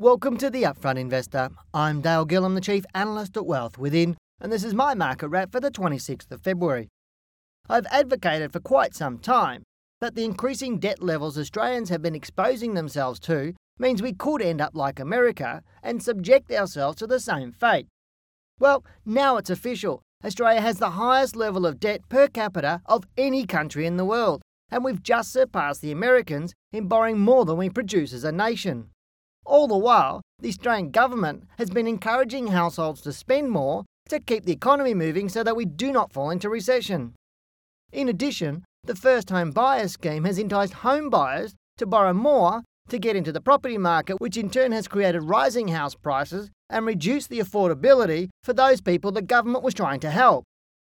Welcome 0.00 0.38
to 0.38 0.48
the 0.48 0.62
Upfront 0.62 0.96
Investor. 0.96 1.50
I'm 1.74 2.00
Dale 2.00 2.24
Gillham, 2.24 2.54
the 2.54 2.62
Chief 2.62 2.86
Analyst 2.94 3.36
at 3.36 3.44
Wealth 3.44 3.76
Within, 3.76 4.16
and 4.40 4.50
this 4.50 4.64
is 4.64 4.72
my 4.72 4.94
market 4.94 5.28
wrap 5.28 5.52
for 5.52 5.60
the 5.60 5.70
26th 5.70 6.30
of 6.30 6.40
February. 6.40 6.88
I've 7.68 7.84
advocated 7.90 8.50
for 8.50 8.60
quite 8.60 8.94
some 8.94 9.18
time 9.18 9.62
that 10.00 10.14
the 10.14 10.24
increasing 10.24 10.78
debt 10.78 11.02
levels 11.02 11.36
Australians 11.36 11.90
have 11.90 12.00
been 12.00 12.14
exposing 12.14 12.72
themselves 12.72 13.20
to 13.20 13.52
means 13.78 14.00
we 14.00 14.14
could 14.14 14.40
end 14.40 14.62
up 14.62 14.74
like 14.74 14.98
America 14.98 15.62
and 15.82 16.02
subject 16.02 16.50
ourselves 16.50 16.96
to 16.96 17.06
the 17.06 17.20
same 17.20 17.52
fate. 17.52 17.86
Well, 18.58 18.82
now 19.04 19.36
it's 19.36 19.50
official. 19.50 20.00
Australia 20.24 20.62
has 20.62 20.78
the 20.78 20.92
highest 20.92 21.36
level 21.36 21.66
of 21.66 21.78
debt 21.78 22.08
per 22.08 22.26
capita 22.26 22.80
of 22.86 23.04
any 23.18 23.44
country 23.44 23.84
in 23.84 23.98
the 23.98 24.06
world, 24.06 24.40
and 24.70 24.82
we've 24.82 25.02
just 25.02 25.30
surpassed 25.30 25.82
the 25.82 25.92
Americans 25.92 26.54
in 26.72 26.88
borrowing 26.88 27.18
more 27.18 27.44
than 27.44 27.58
we 27.58 27.68
produce 27.68 28.14
as 28.14 28.24
a 28.24 28.32
nation. 28.32 28.88
All 29.44 29.66
the 29.66 29.76
while, 29.76 30.22
the 30.38 30.48
Australian 30.48 30.90
government 30.90 31.44
has 31.58 31.70
been 31.70 31.86
encouraging 31.86 32.48
households 32.48 33.00
to 33.02 33.12
spend 33.12 33.50
more 33.50 33.84
to 34.08 34.20
keep 34.20 34.44
the 34.44 34.52
economy 34.52 34.94
moving 34.94 35.28
so 35.28 35.42
that 35.42 35.56
we 35.56 35.64
do 35.64 35.92
not 35.92 36.12
fall 36.12 36.30
into 36.30 36.48
recession. 36.48 37.14
In 37.92 38.08
addition, 38.08 38.64
the 38.84 38.94
first 38.94 39.30
home 39.30 39.50
buyer 39.50 39.88
scheme 39.88 40.24
has 40.24 40.38
enticed 40.38 40.74
home 40.74 41.10
buyers 41.10 41.54
to 41.78 41.86
borrow 41.86 42.12
more 42.12 42.62
to 42.88 42.98
get 42.98 43.16
into 43.16 43.32
the 43.32 43.40
property 43.40 43.78
market, 43.78 44.20
which 44.20 44.36
in 44.36 44.50
turn 44.50 44.72
has 44.72 44.88
created 44.88 45.22
rising 45.22 45.68
house 45.68 45.94
prices 45.94 46.50
and 46.68 46.86
reduced 46.86 47.30
the 47.30 47.38
affordability 47.38 48.28
for 48.42 48.52
those 48.52 48.80
people 48.80 49.12
the 49.12 49.22
government 49.22 49.64
was 49.64 49.74
trying 49.74 50.00
to 50.00 50.10
help. 50.10 50.44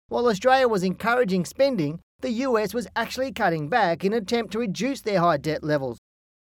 While 0.08 0.26
Australia 0.26 0.68
was 0.68 0.82
encouraging 0.82 1.44
spending, 1.44 2.00
the 2.20 2.30
US 2.46 2.74
was 2.74 2.88
actually 2.96 3.32
cutting 3.32 3.68
back 3.68 4.04
in 4.04 4.12
an 4.12 4.22
attempt 4.22 4.52
to 4.52 4.58
reduce 4.58 5.00
their 5.00 5.20
high 5.20 5.36
debt 5.36 5.62
levels. 5.62 5.98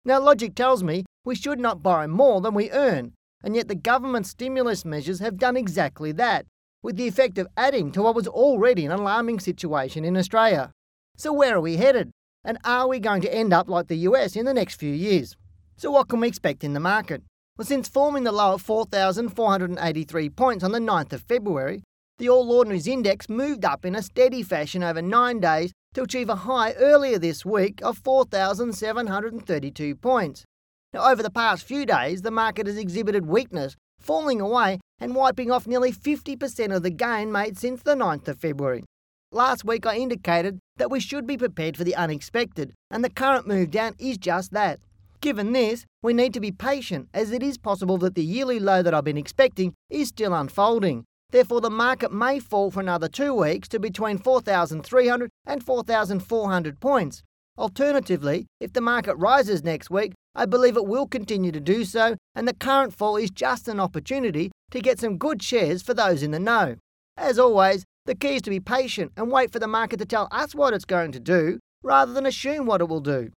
Now, 0.05 0.21
logic 0.21 0.55
tells 0.55 0.83
me 0.83 1.05
we 1.25 1.35
should 1.35 1.61
not 1.61 1.83
borrow 1.83 2.07
more 2.07 2.41
than 2.41 2.55
we 2.55 2.71
earn, 2.71 3.13
and 3.43 3.55
yet 3.55 3.69
the 3.69 3.75
government 3.75 4.27
stimulus 4.27 4.85
measures 4.85 5.21
have 5.21 5.39
done 5.39 5.57
exactly 5.57 6.13
that, 6.13 6.47
with 6.83 6.97
the 6.97 7.09
effect 7.09 7.39
of 7.39 7.49
adding 7.57 7.93
to 7.93 8.03
what 8.03 8.15
was 8.15 8.27
already 8.27 8.87
an 8.87 8.93
alarming 8.93 9.41
situation 9.41 10.05
in 10.05 10.17
Australia. 10.17 10.73
So, 11.17 11.33
where 11.33 11.57
are 11.57 11.61
we 11.61 11.77
headed? 11.77 12.11
And 12.45 12.59
are 12.65 12.89
we 12.89 12.99
going 12.99 13.21
to 13.23 13.35
end 13.35 13.53
up 13.53 13.69
like 13.69 13.89
the 13.89 13.99
US 14.09 14.35
in 14.37 14.47
the 14.47 14.55
next 14.55 14.77
few 14.77 14.93
years? 14.93 15.37
So, 15.77 15.91
what 15.91 16.09
can 16.09 16.21
we 16.21 16.29
expect 16.29 16.65
in 16.65 16.73
the 16.73 16.81
market? 16.81 17.23
Well, 17.59 17.67
since 17.67 17.89
forming 17.89 18.25
the 18.25 18.33
low 18.33 18.55
of 18.55 18.63
4,483 18.63 20.31
points 20.31 20.65
on 20.65 20.73
the 20.73 20.79
9th 20.79 21.13
of 21.13 21.23
February, 21.23 21.83
the 22.17 22.29
All 22.31 22.51
Ordinaries 22.51 22.87
Index 22.87 23.29
moved 23.29 23.65
up 23.65 23.85
in 23.85 23.95
a 23.95 24.03
steady 24.03 24.43
fashion 24.43 24.83
over 24.83 25.03
nine 25.03 25.41
days 25.41 25.73
to 25.95 26.03
achieve 26.03 26.31
a 26.31 26.37
high 26.37 26.73
earlier 26.73 27.19
this 27.19 27.45
week 27.45 27.81
of 27.83 27.99
4,732 27.99 29.97
points. 29.97 30.45
Now, 30.93 31.09
over 31.09 31.23
the 31.23 31.31
past 31.31 31.63
few 31.63 31.87
days, 31.87 32.23
the 32.23 32.33
market 32.33 32.67
has 32.67 32.77
exhibited 32.77 33.27
weakness, 33.27 33.77
falling 34.01 34.41
away 34.41 34.81
and 34.99 35.15
wiping 35.15 35.51
off 35.51 35.67
nearly 35.67 35.93
50% 35.93 36.75
of 36.75 36.83
the 36.83 36.91
gain 36.91 37.31
made 37.31 37.57
since 37.57 37.83
the 37.83 37.95
9th 37.95 38.27
of 38.27 38.41
February. 38.41 38.83
Last 39.31 39.65
week, 39.65 39.87
I 39.87 39.97
indicated 39.97 40.59
that 40.79 40.91
we 40.91 40.99
should 40.99 41.29
be 41.29 41.37
prepared 41.37 41.77
for 41.77 41.85
the 41.85 41.95
unexpected, 41.95 42.73
and 42.91 43.05
the 43.05 43.11
current 43.11 43.47
move 43.47 43.71
down 43.71 43.95
is 44.01 44.19
just 44.19 44.53
that. 44.53 44.81
Given 45.21 45.53
this, 45.53 45.85
we 46.03 46.13
need 46.13 46.35
to 46.35 46.41
be 46.41 46.51
patient, 46.51 47.09
as 47.15 47.31
it 47.31 47.43
is 47.43 47.57
possible 47.57 47.97
that 47.99 48.17
the 48.17 48.25
yearly 48.25 48.59
low 48.59 48.83
that 48.83 48.93
I've 48.93 49.05
been 49.05 49.17
expecting 49.17 49.75
is 49.89 50.09
still 50.09 50.35
unfolding. 50.35 51.05
Therefore, 51.31 51.61
the 51.61 51.71
market 51.71 52.11
may 52.11 52.41
fall 52.41 52.73
for 52.73 52.81
another 52.81 53.07
two 53.07 53.33
weeks 53.33 53.69
to 53.69 53.79
between 53.79 54.19
4,300 54.19 55.31
and 55.47 55.63
4,400 55.63 56.81
points. 56.81 57.23
Alternatively, 57.57 58.47
if 58.59 58.73
the 58.73 58.81
market 58.81 59.15
rises 59.15 59.63
next 59.63 59.91
week, 59.91 60.15
I 60.35 60.47
believe 60.47 60.77
it 60.77 60.87
will 60.87 61.07
continue 61.07 61.51
to 61.53 61.61
do 61.61 61.85
so, 61.85 62.17
and 62.35 62.47
the 62.47 62.55
current 62.55 62.95
fall 62.95 63.17
is 63.17 63.31
just 63.31 63.67
an 63.67 63.81
opportunity 63.81 64.53
to 64.71 64.81
get 64.81 65.01
some 65.01 65.19
good 65.19 65.43
shares 65.43 65.83
for 65.83 65.93
those 65.93 66.23
in 66.23 66.31
the 66.31 66.39
know. 66.39 66.77
As 67.17 67.39
always, 67.39 67.85
the 68.07 68.15
key 68.15 68.37
is 68.37 68.43
to 68.43 68.51
be 68.51 68.61
patient 68.61 69.13
and 69.17 69.31
wait 69.31 69.53
for 69.53 69.59
the 69.59 69.67
market 69.67 69.99
to 69.99 70.07
tell 70.07 70.29
us 70.31 70.55
what 70.55 70.73
it's 70.73 70.85
going 70.85 71.13
to 71.13 71.21
do, 71.21 71.59
rather 71.83 72.13
than 72.13 72.27
assume 72.27 72.67
what 72.67 72.81
it 72.81 72.89
will 72.89 73.01
do. 73.01 73.31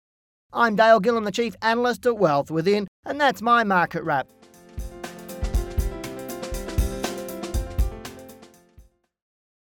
I'm 0.53 0.77
Dale 0.77 1.01
Gillham, 1.01 1.25
the 1.25 1.33
Chief 1.33 1.57
Analyst 1.63 2.05
at 2.05 2.19
Wealth 2.19 2.51
Within, 2.51 2.87
and 3.07 3.19
that's 3.19 3.41
my 3.41 3.65
market 3.65 4.03
wrap. 4.03 4.29